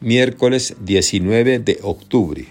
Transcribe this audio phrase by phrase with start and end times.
[0.00, 2.44] miércoles 19 de octubre.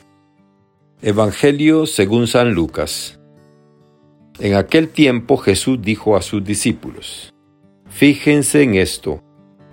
[1.03, 3.19] Evangelio según San Lucas.
[4.40, 7.33] En aquel tiempo Jesús dijo a sus discípulos,
[7.87, 9.21] Fíjense en esto,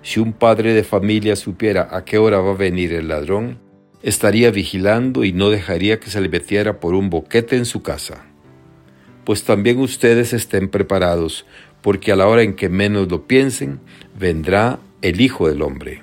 [0.03, 3.59] si un padre de familia supiera a qué hora va a venir el ladrón,
[4.03, 8.23] estaría vigilando y no dejaría que se le metiera por un boquete en su casa.
[9.23, 11.45] Pues también ustedes estén preparados,
[11.81, 13.79] porque a la hora en que menos lo piensen,
[14.17, 16.02] vendrá el Hijo del Hombre.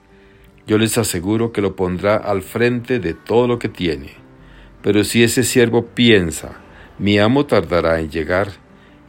[0.67, 4.11] yo les aseguro que lo pondrá al frente de todo lo que tiene.
[4.81, 6.59] Pero si ese siervo piensa,
[6.99, 8.49] mi amo tardará en llegar,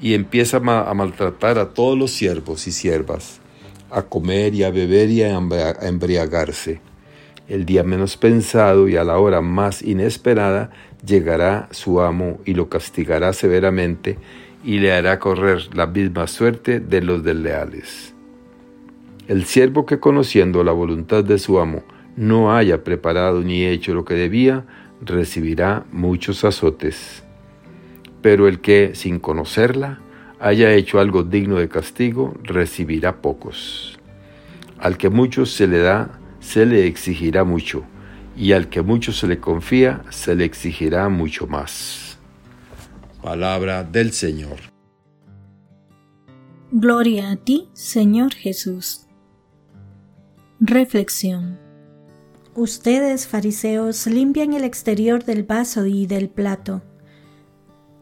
[0.00, 3.40] y empieza a maltratar a todos los siervos y siervas,
[3.90, 5.38] a comer y a beber y a
[5.82, 6.80] embriagarse.
[7.48, 10.70] El día menos pensado y a la hora más inesperada
[11.06, 14.18] llegará su amo y lo castigará severamente
[14.64, 18.14] y le hará correr la misma suerte de los desleales.
[19.32, 21.84] El siervo que conociendo la voluntad de su amo
[22.18, 24.66] no haya preparado ni hecho lo que debía,
[25.00, 27.24] recibirá muchos azotes.
[28.20, 30.00] Pero el que, sin conocerla,
[30.38, 33.98] haya hecho algo digno de castigo, recibirá pocos.
[34.78, 37.84] Al que mucho se le da, se le exigirá mucho,
[38.36, 42.18] y al que mucho se le confía, se le exigirá mucho más.
[43.22, 44.58] Palabra del Señor.
[46.70, 49.06] Gloria a ti, Señor Jesús.
[50.64, 51.58] Reflexión.
[52.54, 56.82] Ustedes, fariseos, limpian el exterior del vaso y del plato.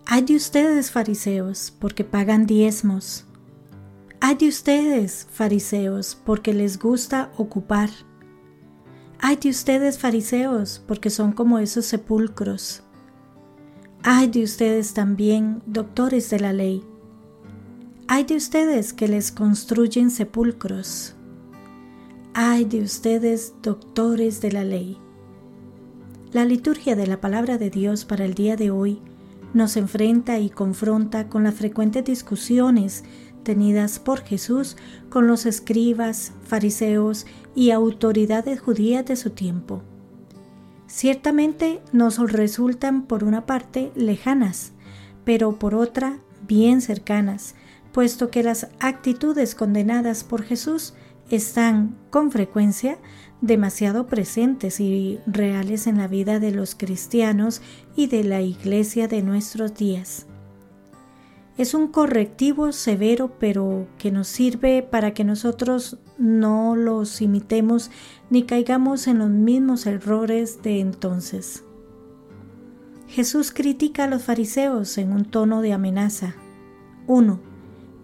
[0.05, 3.25] Hay de ustedes, fariseos, porque pagan diezmos.
[4.21, 7.89] Hay de ustedes, fariseos, porque les gusta ocupar.
[9.21, 12.83] Hay de ustedes, fariseos, porque son como esos sepulcros.
[14.03, 16.85] Hay de ustedes también, doctores de la ley.
[18.07, 21.17] Hay de ustedes que les construyen sepulcros
[22.33, 24.97] Ay de ustedes, doctores de la ley.
[26.33, 29.03] La liturgia de la palabra de Dios para el día de hoy
[29.53, 33.03] nos enfrenta y confronta con las frecuentes discusiones
[33.43, 34.77] tenidas por Jesús
[35.09, 37.27] con los escribas, fariseos
[37.57, 39.83] y autoridades judías de su tiempo.
[40.87, 44.71] Ciertamente nos resultan por una parte lejanas,
[45.25, 47.57] pero por otra bien cercanas,
[47.91, 50.95] puesto que las actitudes condenadas por Jesús
[51.37, 52.99] están con frecuencia
[53.41, 57.63] demasiado presentes y reales en la vida de los cristianos
[57.97, 60.27] y de la iglesia de nuestros días.
[61.57, 67.91] Es un correctivo severo pero que nos sirve para que nosotros no los imitemos
[68.31, 71.65] ni caigamos en los mismos errores de entonces.
[73.09, 76.35] Jesús critica a los fariseos en un tono de amenaza.
[77.07, 77.50] 1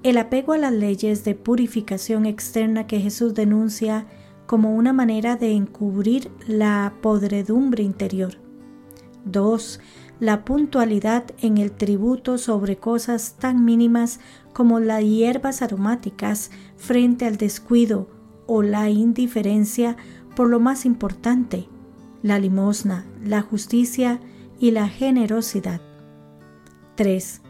[0.03, 4.07] el apego a las leyes de purificación externa que Jesús denuncia
[4.47, 8.39] como una manera de encubrir la podredumbre interior.
[9.25, 9.81] 2.
[10.21, 14.21] La puntualidad en el tributo sobre cosas tan mínimas
[14.53, 18.09] como las hierbas aromáticas frente al descuido
[18.47, 19.97] o la indiferencia
[20.35, 21.69] por lo más importante,
[22.23, 24.21] la limosna, la justicia
[24.59, 25.81] y la generosidad.
[26.95, 27.43] 3.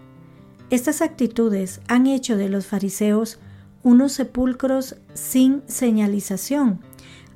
[0.68, 3.38] Estas actitudes han hecho de los fariseos
[3.84, 6.80] unos sepulcros sin señalización.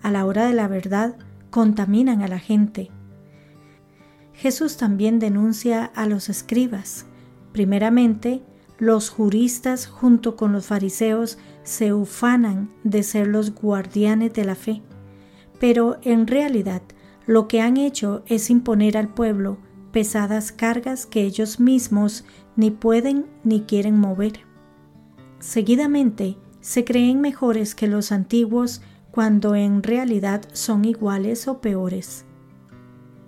[0.02, 1.16] A la hora de la verdad
[1.50, 2.90] contaminan a la gente.
[4.32, 7.06] Jesús también denuncia a los escribas.
[7.52, 8.42] Primeramente,
[8.78, 14.82] los juristas junto con los fariseos se ufanan de ser los guardianes de la fe,
[15.60, 16.82] pero en realidad
[17.26, 19.58] lo que han hecho es imponer al pueblo
[19.92, 22.24] pesadas cargas que ellos mismos
[22.60, 24.40] ni pueden ni quieren mover.
[25.40, 32.26] Seguidamente, se creen mejores que los antiguos cuando en realidad son iguales o peores.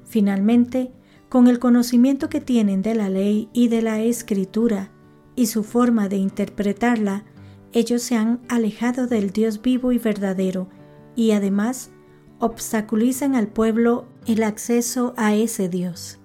[0.04, 0.92] Finalmente,
[1.30, 4.90] con el conocimiento que tienen de la ley y de la escritura
[5.34, 7.24] y su forma de interpretarla,
[7.72, 10.68] ellos se han alejado del Dios vivo y verdadero
[11.16, 11.90] y además
[12.38, 16.21] obstaculizan al pueblo el acceso a ese Dios.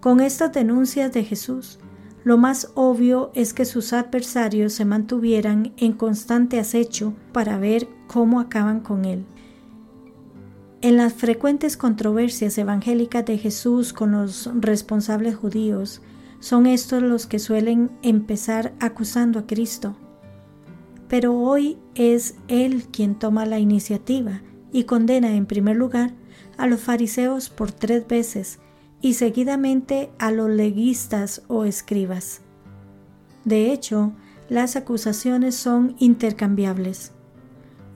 [0.00, 1.78] Con estas denuncias de Jesús,
[2.22, 8.40] lo más obvio es que sus adversarios se mantuvieran en constante acecho para ver cómo
[8.40, 9.24] acaban con él.
[10.82, 16.02] En las frecuentes controversias evangélicas de Jesús con los responsables judíos,
[16.40, 19.96] son estos los que suelen empezar acusando a Cristo.
[21.08, 26.12] Pero hoy es Él quien toma la iniciativa y condena en primer lugar
[26.58, 28.58] a los fariseos por tres veces
[29.00, 32.42] y seguidamente a los leguistas o escribas.
[33.44, 34.12] De hecho,
[34.48, 37.12] las acusaciones son intercambiables.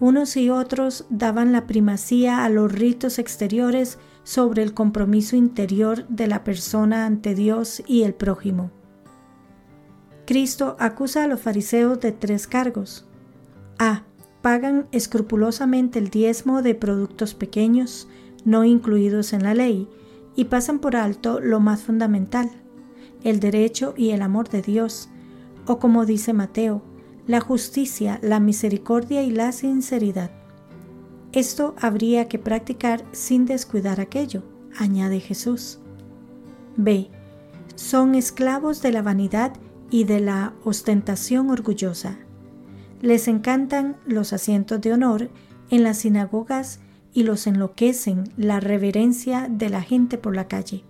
[0.00, 6.26] Unos y otros daban la primacía a los ritos exteriores sobre el compromiso interior de
[6.26, 8.70] la persona ante Dios y el prójimo.
[10.26, 13.06] Cristo acusa a los fariseos de tres cargos.
[13.78, 14.04] A.
[14.42, 18.08] Pagan escrupulosamente el diezmo de productos pequeños,
[18.44, 19.88] no incluidos en la ley,
[20.36, 22.50] y pasan por alto lo más fundamental,
[23.22, 25.08] el derecho y el amor de Dios,
[25.66, 26.82] o como dice Mateo,
[27.26, 30.30] la justicia, la misericordia y la sinceridad.
[31.32, 34.42] Esto habría que practicar sin descuidar aquello,
[34.76, 35.78] añade Jesús.
[36.76, 37.08] B.
[37.76, 39.52] Son esclavos de la vanidad
[39.90, 42.18] y de la ostentación orgullosa.
[43.00, 45.30] Les encantan los asientos de honor
[45.70, 46.80] en las sinagogas
[47.12, 50.84] y los enloquecen la reverencia de la gente por la calle.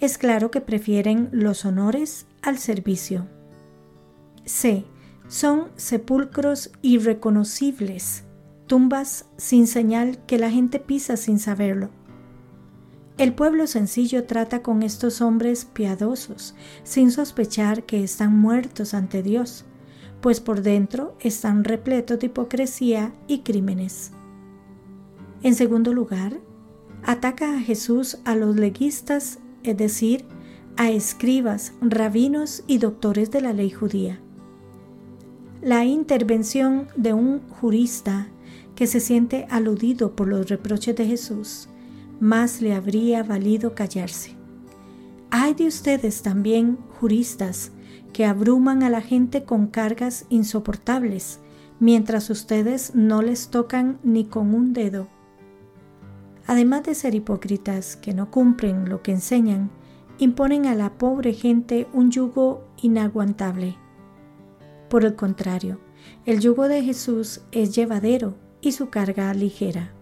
[0.00, 3.26] Es claro que prefieren los honores al servicio.
[4.44, 4.84] C
[5.28, 8.24] son sepulcros irreconocibles,
[8.66, 11.90] tumbas sin señal que la gente pisa sin saberlo.
[13.18, 16.54] El pueblo sencillo trata con estos hombres piadosos,
[16.84, 19.64] sin sospechar que están muertos ante Dios,
[20.20, 24.12] pues por dentro están repletos de hipocresía y crímenes.
[25.42, 26.40] En segundo lugar,
[27.02, 30.24] ataca a Jesús a los leguistas, es decir,
[30.76, 34.20] a escribas, rabinos y doctores de la ley judía
[35.60, 38.28] la intervención de un jurista
[38.76, 41.68] que se siente aludido por los reproches de Jesús,
[42.20, 44.36] más le habría valido callarse.
[45.30, 47.72] Hay de ustedes también, juristas,
[48.12, 51.40] que abruman a la gente con cargas insoportables,
[51.80, 55.08] mientras ustedes no les tocan ni con un dedo.
[56.48, 59.70] Además de ser hipócritas que no cumplen lo que enseñan,
[60.18, 63.76] imponen a la pobre gente un yugo inaguantable
[64.88, 65.78] por el contrario,
[66.24, 69.92] el yugo de Jesús es llevadero y su carga ligera.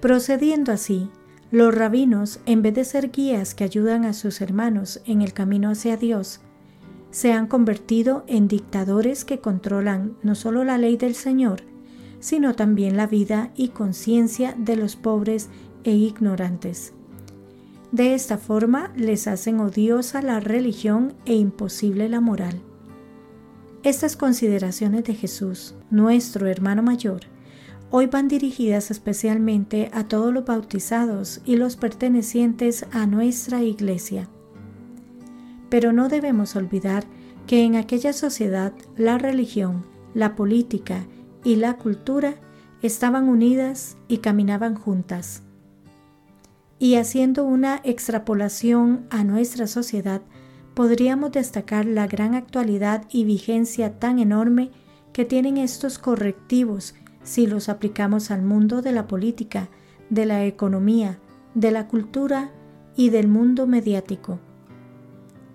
[0.00, 1.08] Procediendo así,
[1.50, 5.70] los rabinos, en vez de ser guías que ayudan a sus hermanos en el camino
[5.70, 6.40] hacia Dios,
[7.10, 11.62] se han convertido en dictadores que controlan no solo la ley del Señor,
[12.20, 15.48] sino también la vida y conciencia de los pobres
[15.84, 16.92] e ignorantes.
[17.92, 22.62] De esta forma les hacen odiosa la religión e imposible la moral.
[23.82, 27.22] Estas consideraciones de Jesús, nuestro hermano mayor,
[27.90, 34.28] hoy van dirigidas especialmente a todos los bautizados y los pertenecientes a nuestra iglesia.
[35.68, 37.04] Pero no debemos olvidar
[37.46, 39.84] que en aquella sociedad la religión,
[40.14, 41.06] la política
[41.44, 42.34] y la cultura
[42.82, 45.42] estaban unidas y caminaban juntas.
[46.78, 50.22] Y haciendo una extrapolación a nuestra sociedad,
[50.74, 54.70] podríamos destacar la gran actualidad y vigencia tan enorme
[55.12, 59.68] que tienen estos correctivos si los aplicamos al mundo de la política,
[60.08, 61.18] de la economía,
[61.54, 62.50] de la cultura
[62.96, 64.40] y del mundo mediático.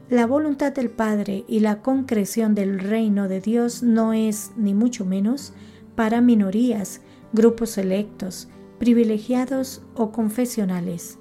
[0.10, 5.04] La voluntad del Padre y la concreción del reino de Dios no es, ni mucho
[5.06, 5.54] menos,
[5.96, 7.02] para minorías,
[7.34, 8.48] grupos selectos,
[8.80, 11.18] privilegiados o confesionales.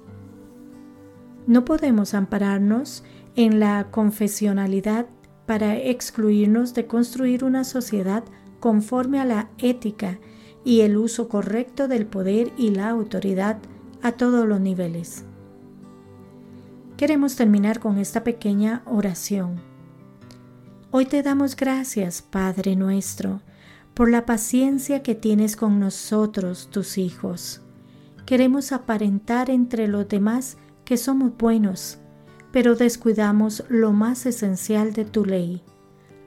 [1.47, 3.03] No podemos ampararnos
[3.35, 5.07] en la confesionalidad
[5.45, 8.23] para excluirnos de construir una sociedad
[8.59, 10.19] conforme a la ética
[10.63, 13.59] y el uso correcto del poder y la autoridad
[14.01, 15.23] a todos los niveles.
[16.97, 19.59] Queremos terminar con esta pequeña oración.
[20.91, 23.41] Hoy te damos gracias, Padre nuestro,
[23.95, 27.61] por la paciencia que tienes con nosotros, tus hijos.
[28.25, 31.97] Queremos aparentar entre los demás que somos buenos,
[32.51, 35.61] pero descuidamos lo más esencial de tu ley,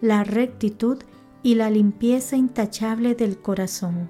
[0.01, 0.99] la rectitud
[1.43, 4.09] y la limpieza intachable del corazón,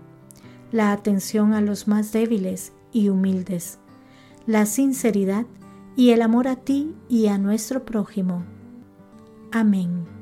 [0.70, 3.78] la atención a los más débiles y humildes,
[4.46, 5.46] la sinceridad
[5.96, 8.44] y el amor a ti y a nuestro prójimo.
[9.50, 10.17] Amén.